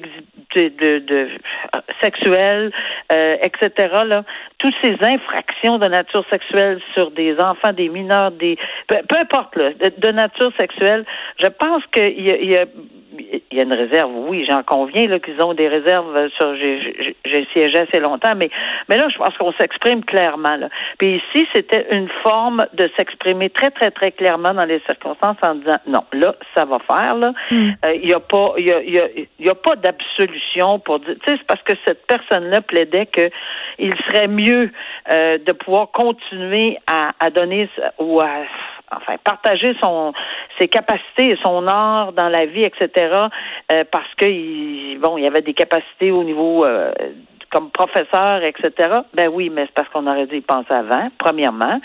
de, 0.55 0.99
de- 0.99 1.29
euh, 1.75 1.81
sexuelle, 2.03 2.71
euh, 3.13 3.37
etc. 3.43 3.71
Là, 4.07 4.25
toutes 4.59 4.75
ces 4.83 4.97
infractions 5.03 5.79
de 5.79 5.89
nature 5.89 6.25
sexuelle 6.29 6.81
sur 6.93 7.11
des 7.13 7.35
enfants, 7.41 7.73
des 7.73 7.89
mineurs, 7.89 8.33
des 8.33 8.59
peu, 8.89 8.97
peu 9.09 9.17
importe 9.19 9.57
là, 9.57 9.71
de, 9.73 9.91
de 9.97 10.13
nature 10.13 10.53
sexuelle, 10.59 11.07
je 11.41 11.47
pense 11.47 11.83
qu'il 11.95 12.21
y 12.21 12.31
a, 12.31 12.37
il 12.37 12.49
y 12.51 12.57
a 12.59 12.67
il 13.53 13.59
y 13.59 13.61
a 13.61 13.65
une 13.65 13.73
réserve, 13.73 14.11
oui, 14.15 14.47
j'en 14.49 14.63
conviens 14.63 15.07
là 15.07 15.19
qu'ils 15.19 15.41
ont 15.43 15.55
des 15.55 15.69
réserves 15.69 16.29
sur. 16.37 16.57
J'ai 16.57 17.47
siégé 17.53 17.79
assez 17.79 18.01
longtemps, 18.01 18.35
mais 18.37 18.51
mais 18.89 18.97
là, 18.97 19.09
je 19.09 19.19
pense 19.19 19.37
qu'on 19.37 19.53
s'exprime 19.53 20.05
clairement. 20.05 20.57
Là. 20.57 20.69
Puis 20.99 21.17
ici, 21.17 21.47
c'était 21.55 21.87
une 21.91 22.09
forme 22.23 22.67
de 22.73 22.91
s'exprimer 22.97 23.51
très 23.51 23.71
très 23.71 23.91
très 23.91 24.13
clairement 24.13 24.53
dans 24.53 24.65
les 24.65 24.81
circonstances 24.87 25.37
en 25.43 25.55
disant 25.57 25.79
non, 25.87 26.05
là, 26.13 26.35
ça 26.55 26.65
va 26.65 26.79
faire 26.79 27.15
là. 27.17 27.33
Euh, 27.53 27.95
Il 27.95 28.09
y 28.09 28.15
a 28.15 28.21
pas, 28.21 28.55
il 28.59 28.65
y 28.65 28.73
a, 28.73 28.83
il 28.83 28.93
y 28.93 28.99
a, 28.99 29.07
y 29.39 29.49
a 29.49 29.55
pas 29.55 29.77
d'absolution 29.77 30.79
pour 30.79 31.01
dire. 31.01 31.15
Tu 31.25 31.31
sais, 31.31 31.39
c'est 31.39 31.47
parce 31.47 31.63
que 31.63 31.75
cette 31.87 32.07
personne-là 32.07 32.63
plaidait 32.63 33.07
que 33.07 33.31
il 33.79 33.93
serait 34.07 34.29
mieux 34.29 34.71
euh, 35.11 35.39
de 35.39 35.53
pouvoir 35.53 35.91
continuer 35.91 36.79
à, 36.87 37.13
à 37.21 37.31
donner 37.31 37.69
ou 37.99 38.21
à 38.21 38.31
enfin 38.97 39.17
partager 39.23 39.75
son 39.83 40.13
ses 40.59 40.69
capacités 40.69 41.31
et 41.31 41.39
son 41.43 41.67
art 41.67 42.13
dans 42.13 42.29
la 42.29 42.47
vie, 42.47 42.65
etc. 42.65 42.89
euh, 43.73 43.85
parce 43.91 44.15
que 44.17 44.27
il, 44.27 44.99
bon, 44.99 45.19
il 45.19 45.25
y 45.25 45.27
avait 45.27 45.43
des 45.43 45.55
capacités 45.55 46.11
au 46.11 46.25
niveau 46.25 46.65
euh, 46.65 46.93
comme 47.53 47.71
professeur, 47.71 48.43
etc. 48.43 49.01
Ben 49.15 49.29
oui, 49.33 49.51
mais 49.51 49.67
c'est 49.67 49.75
parce 49.75 49.89
qu'on 49.91 50.07
aurait 50.07 50.27
dû 50.27 50.39
y 50.39 50.41
penser 50.41 50.73
avant, 50.73 51.09
premièrement. 51.19 51.81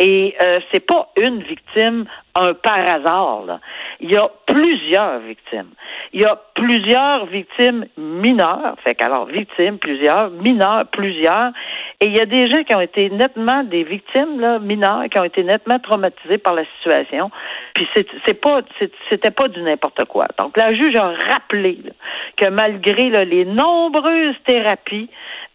Et 0.00 0.34
euh, 0.42 0.60
c'est 0.72 0.84
pas 0.84 1.08
une 1.16 1.42
victime, 1.42 2.06
un 2.34 2.54
par 2.54 2.80
hasard. 2.80 3.44
Là. 3.46 3.60
Il 4.00 4.10
y 4.10 4.16
a 4.16 4.30
plusieurs 4.46 5.18
victimes. 5.20 5.70
Il 6.12 6.22
y 6.22 6.24
a 6.24 6.38
plusieurs 6.54 7.26
victimes 7.26 7.86
mineures. 7.96 8.74
Fait 8.84 8.94
qu'alors, 8.94 9.26
victimes, 9.26 9.78
plusieurs, 9.78 10.30
mineurs, 10.30 10.86
plusieurs. 10.86 11.52
Et 12.00 12.06
il 12.06 12.16
y 12.16 12.20
a 12.20 12.26
des 12.26 12.48
gens 12.50 12.62
qui 12.64 12.74
ont 12.74 12.80
été 12.80 13.10
nettement 13.10 13.64
des 13.64 13.84
victimes 13.84 14.40
là, 14.40 14.58
mineures, 14.58 15.04
qui 15.10 15.18
ont 15.18 15.24
été 15.24 15.44
nettement 15.44 15.78
traumatisés 15.78 16.38
par 16.38 16.54
la 16.54 16.64
situation. 16.76 17.30
Puis 17.74 17.86
c'est, 17.94 18.40
pas, 18.40 18.60
c'était 19.08 19.30
pas 19.30 19.48
du 19.48 19.62
n'importe 19.62 20.04
quoi. 20.06 20.26
Donc 20.38 20.56
la 20.56 20.74
juge 20.74 20.96
a 20.96 21.12
rappelé 21.30 21.78
là, 21.84 21.92
que 22.36 22.48
malgré 22.48 23.10
là, 23.10 23.24
les 23.24 23.44
nombreuses 23.44 24.36
thérapies 24.44 25.08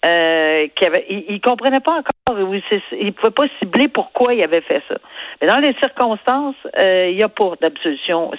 euh, 0.06 0.68
qu'il 0.76 0.88
avait, 0.88 1.06
il, 1.10 1.26
il 1.30 1.42
comprenait 1.42 1.80
pas 1.80 2.00
encore, 2.00 2.40
il 2.40 3.14
pouvait 3.14 3.32
pas 3.32 3.46
cibler 3.60 3.88
pourquoi 3.88 4.34
il 4.34 4.44
avait 4.44 4.62
fait 4.62 4.82
ça. 4.88 4.96
Mais 5.42 5.48
dans 5.48 5.58
les 5.58 5.74
circonstances, 5.82 6.56
euh, 6.80 7.10
il 7.10 7.18
n'y 7.18 7.24
a 7.24 7.30
pas 7.30 7.54
d'absolution. 7.62 8.32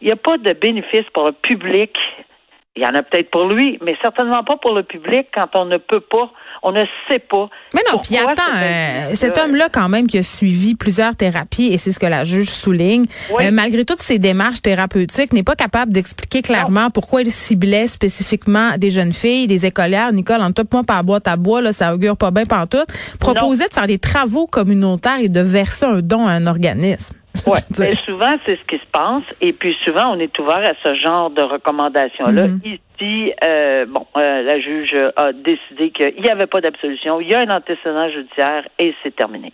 Il 0.00 0.06
n'y 0.06 0.12
a 0.12 0.16
pas 0.16 0.36
de 0.36 0.52
bénéfice 0.52 1.06
pour 1.12 1.24
le 1.24 1.32
public 1.32 1.96
Il 2.76 2.82
y 2.82 2.86
en 2.86 2.94
a 2.94 3.02
peut-être 3.02 3.30
pour 3.30 3.48
lui, 3.48 3.78
mais 3.82 3.96
certainement 4.02 4.44
pas 4.44 4.56
pour 4.58 4.74
le 4.74 4.82
public 4.82 5.28
quand 5.34 5.48
on 5.58 5.64
ne 5.64 5.78
peut 5.78 6.00
pas, 6.00 6.30
on 6.62 6.72
ne 6.72 6.84
sait 7.08 7.18
pas. 7.18 7.48
Mais 7.74 7.80
non, 7.90 7.98
puis 7.98 8.16
attends, 8.18 8.42
cet 8.54 8.62
euh, 8.62 9.14
cet 9.14 9.38
homme-là 9.38 9.68
quand 9.72 9.88
même 9.88 10.06
qui 10.06 10.18
a 10.18 10.22
suivi 10.22 10.74
plusieurs 10.74 11.16
thérapies, 11.16 11.72
et 11.72 11.78
c'est 11.78 11.90
ce 11.90 11.98
que 11.98 12.06
la 12.06 12.24
juge 12.24 12.50
souligne, 12.50 13.06
Oui. 13.32 13.46
euh, 13.46 13.50
malgré 13.50 13.84
toutes 13.86 14.00
ses 14.00 14.18
démarches 14.18 14.60
thérapeutiques, 14.60 15.32
n'est 15.32 15.42
pas 15.42 15.54
capable 15.56 15.92
d'expliquer 15.92 16.42
clairement 16.42 16.90
pourquoi 16.90 17.22
il 17.22 17.30
ciblait 17.30 17.86
spécifiquement 17.86 18.76
des 18.76 18.90
jeunes 18.90 19.12
filles, 19.14 19.46
des 19.46 19.64
écolières. 19.64 20.12
Nicole, 20.12 20.42
en 20.42 20.52
top 20.52 20.72
moi 20.72 20.82
par 20.84 21.02
boîte 21.02 21.28
à 21.28 21.36
bois, 21.36 21.62
là, 21.62 21.72
ça 21.72 21.94
augure 21.94 22.16
pas 22.16 22.30
bien 22.30 22.44
pantoute. 22.44 22.88
Proposait 23.18 23.68
de 23.68 23.74
faire 23.74 23.86
des 23.86 23.98
travaux 23.98 24.46
communautaires 24.46 25.20
et 25.20 25.28
de 25.30 25.40
verser 25.40 25.86
un 25.86 26.00
don 26.02 26.26
à 26.26 26.32
un 26.32 26.46
organisme. 26.46 27.14
Ouais, 27.46 27.60
mais 27.78 27.94
souvent, 27.96 28.34
c'est 28.44 28.56
ce 28.56 28.64
qui 28.64 28.78
se 28.78 28.86
passe. 28.90 29.24
Et 29.40 29.52
puis 29.52 29.76
souvent, 29.84 30.14
on 30.14 30.18
est 30.18 30.38
ouvert 30.38 30.58
à 30.58 30.72
ce 30.82 30.94
genre 30.94 31.30
de 31.30 31.42
recommandations-là. 31.42 32.48
Mhm. 32.48 32.78
Ici, 32.98 33.32
euh, 33.44 33.86
bon, 33.86 34.06
euh, 34.16 34.42
la 34.42 34.60
juge 34.60 34.94
a 35.16 35.32
décidé 35.32 35.90
qu'il 35.90 36.22
n'y 36.22 36.30
avait 36.30 36.46
pas 36.46 36.60
d'absolution. 36.60 37.20
Il 37.20 37.28
y 37.28 37.34
a 37.34 37.40
un 37.40 37.50
antécédent 37.50 38.08
judiciaire 38.10 38.66
et 38.78 38.94
c'est 39.02 39.14
terminé. 39.14 39.52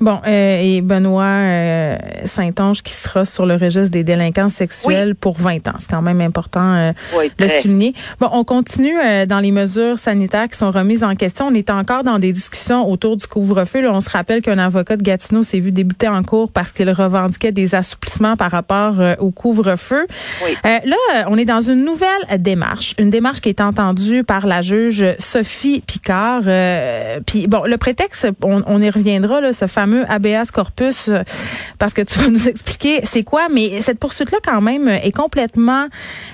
Bon, 0.00 0.20
euh, 0.26 0.60
et 0.60 0.82
Benoît 0.82 1.96
Saint-Onge 2.26 2.82
qui 2.82 2.92
sera 2.92 3.24
sur 3.24 3.46
le 3.46 3.54
registre 3.54 3.90
des 3.90 4.04
délinquants 4.04 4.50
sexuels 4.50 5.14
pour 5.14 5.38
20 5.38 5.68
ans. 5.68 5.72
C'est 5.78 5.90
quand 5.90 6.02
même 6.02 6.20
important 6.20 6.92
Oui, 7.16 7.32
de 7.38 7.48
souligner. 7.48 7.94
Bon, 8.20 8.28
on 8.32 8.44
continue 8.44 8.96
dans 9.26 9.40
les 9.40 9.52
mesures 9.52 9.98
sanitaires 9.98 10.48
qui 10.48 10.58
sont 10.58 10.70
remises 10.70 11.02
en 11.02 11.14
question. 11.14 11.46
On 11.46 11.54
est 11.54 11.70
encore 11.70 12.02
dans 12.02 12.18
des 12.18 12.32
discussions 12.32 12.86
autour 12.90 13.16
du 13.16 13.26
couvre-feu. 13.26 13.88
On 13.88 14.02
se 14.02 14.10
rappelle 14.10 14.42
qu'un 14.42 14.58
avocat 14.58 14.98
de 14.98 15.02
Gatineau 15.02 15.42
s'est 15.42 15.60
vu 15.60 15.72
débuter 15.72 16.08
en 16.08 16.22
cours 16.22 16.52
parce 16.52 16.72
qu'il 16.72 16.90
revendiquait 16.90 17.52
des 17.52 17.74
assouplissements 17.74 18.36
par 18.36 18.50
rapport 18.50 18.96
au 19.20 19.30
couvre-feu. 19.30 20.06
Oui. 20.44 20.58
Là, 20.64 21.24
on 21.28 21.38
est 21.38 21.46
dans 21.46 21.62
une 21.62 21.82
nouvelle 21.86 22.06
démarche, 22.38 22.65
une 22.98 23.10
démarche 23.10 23.40
qui 23.40 23.48
est 23.48 23.60
entendue 23.60 24.24
par 24.24 24.46
la 24.46 24.62
juge 24.62 25.04
Sophie 25.18 25.82
Picard. 25.86 26.42
Euh, 26.46 27.20
Puis 27.26 27.46
bon, 27.46 27.64
le 27.64 27.76
prétexte, 27.76 28.28
on, 28.42 28.62
on 28.66 28.80
y 28.80 28.90
reviendra, 28.90 29.40
là, 29.40 29.52
ce 29.52 29.66
fameux 29.66 30.04
habeas 30.08 30.50
corpus, 30.52 31.08
euh, 31.08 31.22
parce 31.78 31.92
que 31.92 32.02
tu 32.02 32.18
vas 32.18 32.28
nous 32.28 32.48
expliquer 32.48 33.00
c'est 33.04 33.22
quoi. 33.22 33.48
Mais 33.52 33.80
cette 33.80 33.98
poursuite-là, 33.98 34.38
quand 34.44 34.60
même, 34.60 34.88
est 34.88 35.14
complètement 35.14 35.86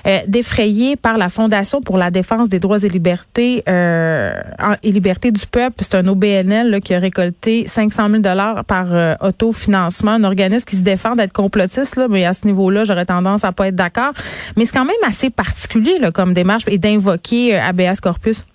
euh, 0.07 0.19
défrayée 0.27 0.95
par 0.95 1.17
la 1.17 1.29
Fondation 1.29 1.81
pour 1.81 1.97
la 1.97 2.11
défense 2.11 2.49
des 2.49 2.59
droits 2.59 2.83
et 2.83 2.89
libertés 2.89 3.63
euh, 3.67 4.33
et 4.81 4.91
libertés 4.91 5.31
du 5.31 5.45
peuple. 5.45 5.77
C'est 5.81 5.95
un 5.95 6.07
OBNL 6.07 6.69
là, 6.69 6.79
qui 6.79 6.93
a 6.93 6.99
récolté 6.99 7.65
500 7.67 8.09
000 8.09 8.21
dollars 8.21 8.65
par 8.65 8.87
euh, 8.91 9.15
autofinancement, 9.21 10.11
un 10.11 10.23
organisme 10.23 10.65
qui 10.65 10.75
se 10.75 10.81
défend 10.81 11.15
d'être 11.15 11.33
complotiste, 11.33 11.95
là, 11.95 12.07
mais 12.09 12.25
à 12.25 12.33
ce 12.33 12.45
niveau-là, 12.45 12.83
j'aurais 12.83 13.05
tendance 13.05 13.43
à 13.43 13.51
pas 13.51 13.67
être 13.67 13.75
d'accord. 13.75 14.13
Mais 14.57 14.65
c'est 14.65 14.73
quand 14.73 14.85
même 14.85 14.95
assez 15.05 15.29
particulier 15.29 15.99
là, 15.99 16.11
comme 16.11 16.22
démarche 16.31 16.63
et 16.69 16.77
d'invoquer 16.77 17.55
euh, 17.55 17.59
habeas 17.61 17.99
corpus? 18.01 18.45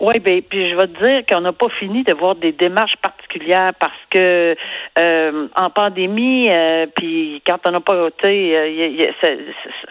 Oui, 0.00 0.20
ben, 0.20 0.40
puis 0.48 0.70
je 0.70 0.76
vais 0.76 0.86
te 0.86 1.02
dire 1.04 1.26
qu'on 1.28 1.40
n'a 1.40 1.52
pas 1.52 1.68
fini 1.80 2.04
de 2.04 2.12
voir 2.14 2.36
des 2.36 2.52
démarches 2.52 2.94
particulières 3.02 3.72
parce 3.80 3.98
que 4.10 4.54
euh, 5.00 5.48
en 5.56 5.70
pandémie, 5.70 6.48
euh, 6.50 6.86
puis 6.94 7.42
quand 7.44 7.58
on 7.66 7.72
n'a 7.72 7.80
pas, 7.80 7.94
euh, 7.94 8.10
a- 8.22 9.12
ça, 9.20 9.28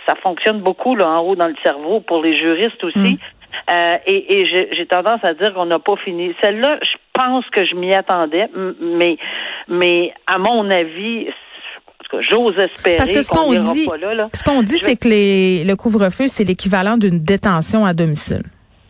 ça 0.05 0.15
fonctionne 0.23 0.61
beaucoup 0.61 0.95
là 0.95 1.09
en 1.09 1.19
haut 1.25 1.35
dans 1.35 1.47
le 1.47 1.55
cerveau 1.61 1.99
pour 1.99 2.23
les 2.23 2.37
juristes 2.39 2.81
aussi. 2.85 3.19
Euh, 3.69 3.93
et 4.05 4.39
et 4.41 4.45
j'ai 4.45 4.85
tendance 4.85 5.19
à 5.23 5.33
dire 5.33 5.53
qu'on 5.53 5.65
n'a 5.65 5.79
pas 5.79 5.95
fini. 5.97 6.33
Celle-là, 6.41 6.79
je 6.83 6.95
pense 7.13 7.45
que 7.49 7.65
je 7.65 7.75
m'y 7.75 7.93
attendais, 7.93 8.47
mais 8.79 9.17
mais 9.67 10.13
à 10.25 10.37
mon 10.37 10.69
avis, 10.69 11.27
tout 12.09 12.17
cas, 12.17 12.23
j'ose 12.29 12.55
espérer 12.57 12.97
Parce 12.97 13.11
que 13.11 13.21
ce 13.21 13.29
qu'on 13.29 13.53
dit, 13.73 13.85
pas 13.85 13.97
là. 13.97 14.13
là. 14.13 14.29
ce 14.33 14.43
qu'on 14.43 14.63
dit, 14.63 14.77
c'est 14.77 14.95
que 14.95 15.07
les, 15.07 15.63
le 15.63 15.75
couvre-feu, 15.75 16.27
c'est 16.27 16.43
l'équivalent 16.43 16.97
d'une 16.97 17.19
détention 17.19 17.85
à 17.85 17.93
domicile. 17.93 18.43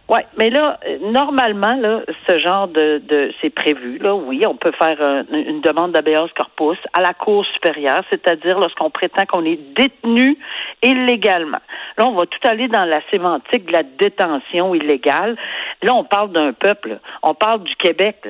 Oui, 0.10 0.22
mais 0.38 0.50
là, 0.50 0.80
normalement, 1.02 1.76
là, 1.76 2.00
ce 2.28 2.40
genre 2.40 2.70
de, 2.70 3.02
de 3.10 3.34
c'est 3.42 3.50
prévu. 3.50 3.98
Là, 3.98 4.16
oui, 4.16 4.46
on 4.48 4.56
peut 4.56 4.72
faire 4.72 4.98
euh, 5.02 5.24
une 5.32 5.60
demande 5.60 5.92
d'habeas 5.92 6.30
corpus 6.34 6.78
à 6.94 7.02
la 7.02 7.14
Cour 7.14 7.46
supérieure, 7.46 8.04
c'est-à-dire 8.10 8.58
lorsqu'on 8.58 8.90
prétend 8.90 9.26
qu'on 9.26 9.44
est 9.44 9.60
détenu 9.76 10.38
illégalement. 10.82 11.60
Là, 11.98 12.08
on 12.08 12.14
va 12.14 12.26
tout 12.26 12.48
aller 12.48 12.70
dans 12.70 12.86
la 12.86 13.02
sémantique 13.12 13.66
de 13.66 13.74
la 13.74 13.84
détention 13.84 14.74
illégale. 14.74 15.36
Là, 15.84 15.94
on 15.94 16.06
parle 16.06 16.32
d'un 16.32 16.54
peuple. 16.54 17.00
On 17.22 17.34
parle 17.34 17.64
du 17.64 17.76
Québec. 17.76 18.26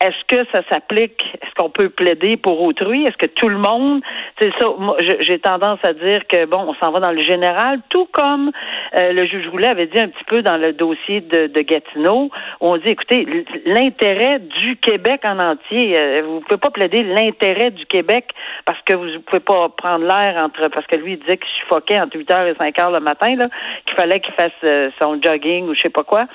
Est-ce 0.00 0.24
que 0.26 0.46
ça 0.52 0.62
s'applique? 0.70 1.20
Est-ce 1.42 1.54
qu'on 1.54 1.70
peut 1.70 1.90
plaider 1.90 2.38
pour 2.38 2.62
autrui? 2.62 3.02
Est-ce 3.02 3.16
que 3.18 3.26
tout 3.26 3.48
le 3.48 3.58
monde? 3.58 4.00
C'est 4.40 4.52
ça. 4.58 4.68
Moi, 4.78 4.96
j'ai 5.20 5.38
tendance 5.38 5.80
à 5.82 5.92
dire 5.92 6.26
que 6.28 6.46
bon, 6.46 6.64
on 6.66 6.74
s'en 6.82 6.92
va 6.92 7.00
dans 7.00 7.12
le 7.12 7.20
général, 7.20 7.80
tout 7.90 8.08
comme 8.12 8.52
euh, 8.96 9.12
le 9.12 9.26
juge 9.26 9.46
Roulet 9.48 9.68
avait 9.68 9.86
dit 9.86 10.00
un 10.00 10.08
petit 10.08 10.24
peu 10.24 10.29
dans 10.38 10.56
le 10.56 10.72
dossier 10.72 11.20
de, 11.20 11.46
de 11.48 11.60
Gatineau, 11.62 12.30
où 12.60 12.66
on 12.66 12.76
dit, 12.76 12.88
écoutez, 12.88 13.26
l'intérêt 13.66 14.38
du 14.38 14.76
Québec 14.76 15.20
en 15.24 15.38
entier, 15.38 15.96
euh, 15.98 16.22
vous 16.24 16.40
pouvez 16.40 16.58
pas 16.58 16.70
plaider 16.70 17.02
l'intérêt 17.02 17.70
du 17.70 17.86
Québec 17.86 18.26
parce 18.64 18.80
que 18.82 18.94
vous 18.94 19.20
pouvez 19.26 19.40
pas 19.40 19.68
prendre 19.70 20.04
l'air 20.06 20.36
entre, 20.42 20.68
parce 20.68 20.86
que 20.86 20.96
lui, 20.96 21.12
il 21.12 21.18
disait 21.18 21.36
qu'il 21.36 21.50
suffoquait 21.60 22.00
entre 22.00 22.16
8 22.16 22.30
heures 22.30 22.46
et 22.46 22.54
5 22.54 22.78
heures 22.78 22.90
le 22.90 23.00
matin, 23.00 23.34
là, 23.36 23.48
qu'il 23.86 23.94
fallait 23.96 24.20
qu'il 24.20 24.34
fasse 24.34 24.50
euh, 24.64 24.90
son 24.98 25.20
jogging 25.22 25.66
ou 25.68 25.74
je 25.74 25.80
sais 25.80 25.90
pas 25.90 26.04
quoi, 26.04 26.26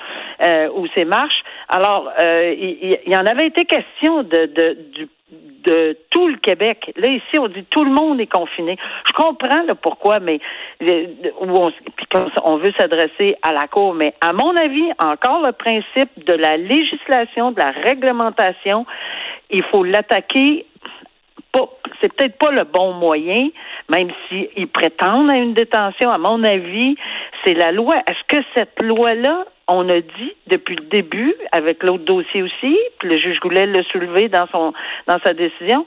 euh, 0.42 0.68
ou 0.74 0.86
ses 0.94 1.04
marches. 1.04 1.42
Alors, 1.68 2.10
euh, 2.22 2.54
il, 2.56 2.78
il- 2.82 2.98
il 3.06 3.12
y 3.12 3.16
en 3.16 3.26
avait 3.26 3.46
été 3.46 3.64
question 3.64 4.22
de, 4.22 4.46
de, 4.46 4.76
du 4.94 5.08
de 5.30 5.98
tout 6.10 6.28
le 6.28 6.36
Québec. 6.36 6.92
Là, 6.96 7.08
ici, 7.08 7.38
on 7.38 7.48
dit 7.48 7.64
tout 7.70 7.84
le 7.84 7.90
monde 7.90 8.20
est 8.20 8.30
confiné. 8.30 8.76
Je 9.06 9.12
comprends 9.12 9.62
le 9.66 9.74
pourquoi, 9.74 10.20
mais 10.20 10.38
le- 10.80 11.08
où 11.40 11.70
on 12.44 12.56
veut 12.58 12.72
s'adresser 12.78 13.36
à 13.42 13.52
la 13.52 13.66
Cour. 13.66 13.94
Mais 13.94 14.14
à 14.20 14.32
mon 14.32 14.54
avis, 14.56 14.88
encore 15.02 15.44
le 15.44 15.52
principe 15.52 16.24
de 16.24 16.32
la 16.32 16.56
législation, 16.56 17.50
de 17.50 17.58
la 17.58 17.70
réglementation, 17.70 18.86
il 19.50 19.64
faut 19.64 19.82
l'attaquer 19.82 20.66
pas, 21.56 21.68
c'est 22.00 22.12
peut-être 22.12 22.38
pas 22.38 22.50
le 22.50 22.64
bon 22.64 22.92
moyen, 22.92 23.48
même 23.88 24.08
s'ils 24.28 24.68
prétendent 24.68 25.30
à 25.30 25.36
une 25.36 25.54
détention, 25.54 26.10
à 26.10 26.18
mon 26.18 26.42
avis, 26.44 26.96
c'est 27.44 27.54
la 27.54 27.72
loi. 27.72 27.96
Est-ce 28.06 28.36
que 28.36 28.44
cette 28.54 28.82
loi-là, 28.82 29.44
on 29.68 29.88
a 29.88 30.00
dit 30.00 30.32
depuis 30.46 30.76
le 30.76 30.86
début, 30.86 31.34
avec 31.52 31.82
l'autre 31.82 32.04
dossier 32.04 32.42
aussi, 32.42 32.78
puis 32.98 33.08
le 33.08 33.18
juge 33.18 33.40
Goulet 33.40 33.66
l'a 33.66 33.82
soulevé 33.84 34.28
dans 34.28 34.46
son 34.48 34.72
dans 35.06 35.18
sa 35.24 35.34
décision, 35.34 35.86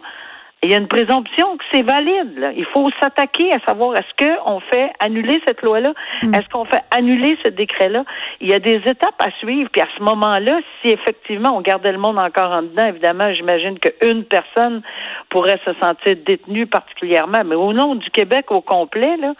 il 0.61 0.71
y 0.71 0.73
a 0.73 0.77
une 0.77 0.87
présomption 0.87 1.55
que 1.57 1.63
c'est 1.71 1.83
valide. 1.83 2.37
là. 2.37 2.51
Il 2.55 2.65
faut 2.65 2.89
s'attaquer 3.01 3.53
à 3.53 3.59
savoir 3.59 3.95
est-ce 3.95 4.27
qu'on 4.27 4.59
fait 4.59 4.91
annuler 4.99 5.41
cette 5.47 5.61
loi-là, 5.61 5.93
est-ce 6.21 6.49
qu'on 6.49 6.65
fait 6.65 6.83
annuler 6.91 7.37
ce 7.45 7.51
décret-là? 7.51 8.03
Il 8.41 8.49
y 8.49 8.53
a 8.53 8.59
des 8.59 8.75
étapes 8.85 9.19
à 9.19 9.31
suivre. 9.39 9.69
Puis 9.71 9.81
à 9.81 9.87
ce 9.97 10.03
moment-là, 10.03 10.59
si 10.81 10.89
effectivement 10.89 11.55
on 11.55 11.61
gardait 11.61 11.93
le 11.93 11.97
monde 11.97 12.19
encore 12.19 12.51
en 12.51 12.63
dedans, 12.63 12.87
évidemment, 12.87 13.33
j'imagine 13.33 13.79
qu'une 13.79 14.25
personne 14.25 14.81
pourrait 15.29 15.59
se 15.63 15.71
sentir 15.81 16.17
détenue 16.25 16.67
particulièrement. 16.67 17.43
Mais 17.45 17.55
au 17.55 17.71
nom 17.71 17.95
du 17.95 18.09
Québec 18.09 18.51
au 18.51 18.61
complet, 18.61 19.15
là, 19.17 19.33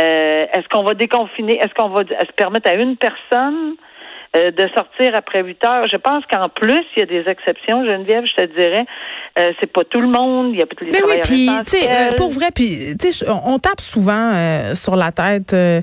euh, 0.00 0.46
est-ce 0.52 0.68
qu'on 0.68 0.82
va 0.82 0.94
déconfiner, 0.94 1.56
est-ce 1.58 1.74
qu'on 1.74 1.90
va 1.90 2.02
se 2.02 2.32
permettre 2.32 2.70
à 2.70 2.74
une 2.74 2.96
personne 2.96 3.76
euh, 4.36 4.50
de 4.50 4.68
sortir 4.74 5.14
après 5.14 5.42
8 5.42 5.64
heures. 5.64 5.86
Je 5.90 5.96
pense 5.96 6.24
qu'en 6.30 6.48
plus, 6.48 6.84
il 6.96 7.00
y 7.00 7.02
a 7.02 7.06
des 7.06 7.28
exceptions, 7.30 7.84
Geneviève, 7.84 8.24
je 8.26 8.44
te 8.44 8.54
dirais. 8.54 8.84
Euh, 9.38 9.52
c'est 9.60 9.72
pas 9.72 9.84
tout 9.84 10.00
le 10.00 10.08
monde. 10.08 10.50
Il 10.52 10.58
y 10.58 10.62
a 10.62 10.66
peut-être 10.66 10.80
les 10.82 10.90
Mais 10.92 11.02
oui, 11.04 11.20
puis 11.22 11.50
tu 11.66 11.76
sais, 11.78 11.90
euh, 11.90 12.14
pour 12.16 12.30
vrai, 12.30 12.46
puis 12.54 12.96
tu 13.00 13.12
sais, 13.12 13.28
on 13.28 13.54
on 13.54 13.58
tape 13.58 13.80
souvent 13.80 14.32
euh, 14.34 14.74
sur 14.74 14.96
la 14.96 15.12
tête. 15.12 15.52
euh, 15.52 15.80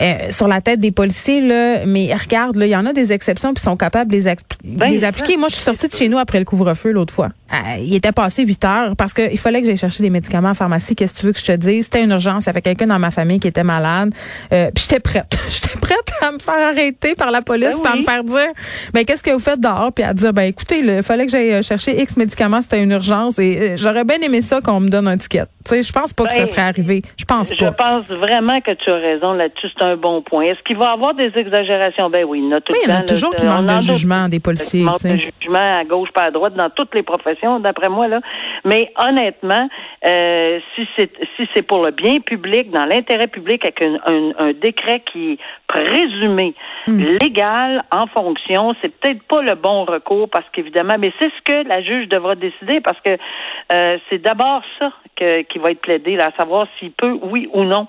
euh, 0.00 0.30
sur 0.30 0.46
la 0.46 0.60
tête 0.60 0.78
des 0.78 0.92
policiers 0.92 1.40
là, 1.40 1.84
mais 1.84 2.14
regarde 2.14 2.56
là, 2.56 2.66
il 2.66 2.70
y 2.70 2.76
en 2.76 2.86
a 2.86 2.92
des 2.92 3.12
exceptions 3.12 3.52
puis 3.52 3.62
sont 3.62 3.76
capables 3.76 4.12
de 4.12 4.16
les, 4.16 4.34
Ben, 4.64 4.88
les 4.88 5.02
appliquer. 5.02 5.36
Moi, 5.36 5.48
je 5.48 5.54
suis 5.56 5.64
sortie 5.64 5.88
de 5.88 5.92
chez 5.92 6.08
nous 6.08 6.18
après 6.18 6.38
le 6.38 6.44
couvre-feu 6.44 6.92
l'autre 6.92 7.12
fois. 7.12 7.30
Euh, 7.52 7.76
il 7.80 7.94
était 7.94 8.12
passé 8.12 8.44
8 8.44 8.64
heures 8.64 8.96
parce 8.96 9.12
que 9.14 9.30
il 9.32 9.38
fallait 9.38 9.60
que 9.60 9.66
j'aille 9.66 9.76
chercher 9.76 10.02
des 10.02 10.10
médicaments 10.10 10.50
en 10.50 10.54
pharmacie. 10.54 10.94
Qu'est-ce 10.94 11.14
que 11.14 11.20
tu 11.20 11.26
veux 11.26 11.32
que 11.32 11.38
je 11.38 11.44
te 11.46 11.52
dise? 11.52 11.84
C'était 11.84 12.02
une 12.04 12.10
urgence. 12.10 12.44
Il 12.44 12.48
y 12.48 12.50
avait 12.50 12.60
quelqu'un 12.62 12.86
dans 12.86 12.98
ma 12.98 13.10
famille 13.10 13.40
qui 13.40 13.48
était 13.48 13.62
malade. 13.64 14.12
Euh, 14.52 14.70
puis 14.74 14.84
j'étais 14.88 15.00
prête. 15.00 15.34
j'étais 15.48 15.78
prête 15.78 16.12
à 16.20 16.32
me 16.32 16.38
faire 16.38 16.68
arrêter 16.68 17.14
par 17.14 17.30
la 17.30 17.40
police, 17.42 17.76
Ben 17.82 17.90
à 17.92 17.96
me 17.96 18.02
faire 18.02 18.24
dire, 18.24 18.52
ben 18.92 19.04
qu'est-ce 19.04 19.22
que 19.22 19.30
vous 19.30 19.38
faites 19.38 19.60
dehors? 19.60 19.92
Puis 19.94 20.04
à 20.04 20.12
dire, 20.12 20.32
ben 20.32 20.42
écoutez, 20.42 20.80
il 20.80 21.02
fallait 21.02 21.24
que 21.26 21.32
j'aille 21.32 21.54
euh, 21.54 21.62
chercher 21.62 22.00
X 22.00 22.16
médicaments. 22.16 22.60
C'était 22.60 22.82
une 22.82 22.90
urgence 22.92 23.38
et 23.38 23.58
euh, 23.58 23.76
j'aurais 23.76 24.04
bien 24.04 24.18
aimé 24.20 24.40
ça 24.42 24.60
qu'on 24.60 24.80
me 24.80 24.88
donne 24.90 25.08
un 25.08 25.16
ticket. 25.16 25.44
Tu 25.64 25.74
sais, 25.74 25.82
je 25.82 25.92
pense 25.92 26.12
pas 26.12 26.24
que 26.24 26.32
ça 26.32 26.40
Ben, 26.40 26.46
serait 26.46 26.62
arrivé. 26.62 27.02
Je 27.18 27.24
pense 27.24 27.50
Je 27.54 27.64
pas. 27.64 27.72
pense 27.72 28.06
vraiment 28.06 28.60
que 28.60 28.72
tu 28.72 28.90
as 28.90 28.94
raison 28.96 29.32
là-dessus. 29.34 29.68
C'est 29.78 29.84
un 29.84 29.96
bon 29.96 30.22
point. 30.22 30.44
Est-ce 30.44 30.62
qu'il 30.66 30.76
va 30.76 30.86
y 30.86 30.92
avoir 30.92 31.14
des 31.14 31.30
exagérations? 31.34 32.10
Ben 32.10 32.24
oui, 32.26 32.40
il 32.42 32.48
y 32.50 32.54
en 32.54 32.56
a 32.56 32.60
tout 32.60 32.72
Oui, 32.72 32.78
le 32.84 32.88
il 32.88 32.90
y 32.90 32.92
en 32.92 32.96
a 32.96 33.00
temps, 33.00 33.06
là. 33.06 33.14
toujours 33.14 33.34
qui 33.36 33.44
manquent 33.44 33.70
en 33.70 33.76
de 33.76 33.82
jugement 33.82 34.28
des 34.28 34.40
policiers. 34.40 34.82
Manque 34.82 34.98
tu 34.98 35.08
sais. 35.08 35.14
de 35.14 35.20
jugement. 35.40 35.78
à 35.80 35.84
gauche 35.84 36.08
pas 36.14 36.24
à 36.24 36.30
droite 36.30 36.54
dans 36.54 36.70
toutes 36.70 36.94
les 36.94 37.02
professions, 37.02 37.37
d'après 37.60 37.88
moi 37.88 38.08
là. 38.08 38.20
Mais 38.64 38.92
honnêtement, 38.96 39.68
euh, 40.04 40.60
si 40.74 40.88
c'est 40.96 41.10
si 41.36 41.48
c'est 41.54 41.66
pour 41.66 41.84
le 41.84 41.90
bien 41.90 42.20
public, 42.20 42.70
dans 42.70 42.84
l'intérêt 42.84 43.28
public, 43.28 43.64
avec 43.64 43.80
un, 43.82 43.96
un, 44.06 44.32
un 44.38 44.52
décret 44.52 45.02
qui 45.10 45.32
est 45.32 45.38
présumé 45.66 46.54
légal 46.86 47.82
en 47.90 48.06
fonction, 48.06 48.74
c'est 48.80 48.88
peut-être 48.88 49.22
pas 49.24 49.42
le 49.42 49.54
bon 49.54 49.84
recours 49.84 50.28
parce 50.30 50.46
qu'évidemment, 50.52 50.94
mais 50.98 51.12
c'est 51.18 51.30
ce 51.30 51.42
que 51.44 51.68
la 51.68 51.82
juge 51.82 52.08
devra 52.08 52.34
décider 52.34 52.80
parce 52.80 52.98
que 53.00 53.16
euh, 53.72 53.98
c'est 54.08 54.18
d'abord 54.22 54.62
ça 54.78 54.90
que, 55.16 55.42
qui 55.42 55.58
va 55.58 55.70
être 55.72 55.80
plaidé, 55.80 56.16
là, 56.16 56.28
à 56.28 56.36
savoir 56.36 56.66
s'il 56.78 56.92
peut, 56.92 57.18
oui 57.22 57.48
ou 57.52 57.64
non, 57.64 57.86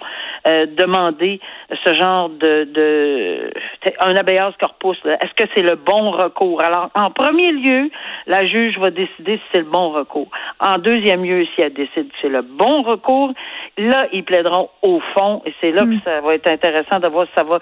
euh, 0.48 0.66
demander 0.66 1.40
ce 1.86 1.96
genre 1.96 2.30
de, 2.30 2.66
de 2.66 3.54
un 4.02 4.16
habeas 4.16 4.52
corpus. 4.60 4.98
Est-ce 5.06 5.34
que 5.36 5.50
c'est 5.56 5.64
le 5.64 5.76
bon 5.76 6.12
recours? 6.12 6.62
Alors, 6.62 6.90
en 6.96 7.12
premier 7.12 7.52
lieu, 7.52 7.90
la 8.28 8.46
juge 8.46 8.78
va 8.78 8.92
décider 8.92 9.39
si 9.40 9.46
c'est 9.52 9.60
le 9.60 9.70
bon 9.70 9.92
recours. 9.92 10.30
En 10.60 10.78
deuxième 10.78 11.24
lieu, 11.24 11.46
si 11.56 11.62
elle 11.62 11.74
décide 11.74 12.10
que 12.10 12.16
c'est 12.22 12.30
le 12.30 12.42
bon 12.42 12.84
recours, 12.84 13.34
là, 13.78 14.08
ils 14.14 14.24
plaideront 14.24 14.70
au 14.82 15.00
fond 15.16 15.42
et 15.46 15.54
c'est 15.62 15.72
là 15.72 15.84
que 15.84 16.00
ça 16.04 16.22
va 16.22 16.36
être 16.36 16.48
intéressant 16.48 17.00
de 17.00 17.08
voir 17.08 17.26
si 17.28 17.34
ça 17.36 17.44
va, 17.44 17.60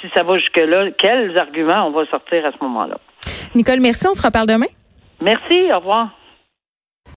si 0.00 0.08
ça 0.14 0.22
va 0.22 0.38
jusque-là, 0.38 0.90
quels 0.92 1.38
arguments 1.38 1.86
on 1.86 1.90
va 1.90 2.06
sortir 2.06 2.44
à 2.44 2.52
ce 2.52 2.56
moment-là. 2.62 2.98
Nicole, 3.54 3.80
merci. 3.80 4.06
On 4.06 4.14
se 4.14 4.22
reparle 4.22 4.46
demain. 4.46 4.66
Merci, 5.20 5.72
au 5.72 5.78
revoir. 5.78 6.08